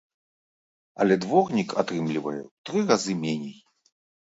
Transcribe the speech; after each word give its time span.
Але 1.05 1.17
дворнік 1.25 1.77
атрымлівае 1.83 2.35
ў 2.47 2.49
тры 2.71 2.79
разы 2.91 3.13
меней. 3.23 3.57